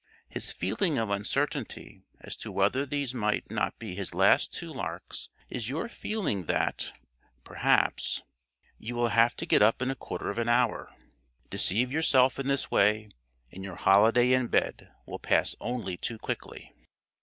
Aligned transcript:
His 0.27 0.51
feeling 0.51 0.97
of 0.97 1.11
uncertainty 1.11 2.01
as 2.19 2.35
to 2.37 2.51
whether 2.51 2.87
these 2.87 3.13
might 3.13 3.51
not 3.51 3.77
be 3.77 3.93
his 3.93 4.15
last 4.15 4.51
two 4.51 4.73
larks 4.73 5.29
is 5.47 5.69
your 5.69 5.87
feeling 5.87 6.47
that, 6.47 6.91
perhaps, 7.43 8.23
you 8.79 8.95
will 8.95 9.09
have 9.09 9.35
to 9.35 9.45
get 9.45 9.61
up 9.61 9.79
in 9.79 9.91
a 9.91 9.95
quarter 9.95 10.31
of 10.31 10.39
an 10.39 10.49
hour. 10.49 10.91
Deceive 11.51 11.91
yourself 11.91 12.39
in 12.39 12.47
this 12.47 12.71
way, 12.71 13.11
and 13.51 13.63
your 13.63 13.75
holiday 13.75 14.33
in 14.33 14.47
bed 14.47 14.89
will 15.05 15.19
pass 15.19 15.55
only 15.59 15.97
too 15.97 16.17
quickly. 16.17 16.73